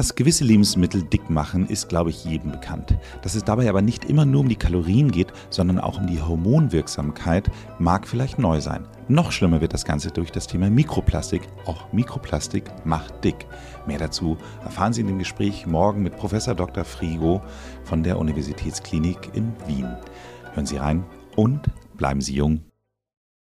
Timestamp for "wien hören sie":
19.66-20.78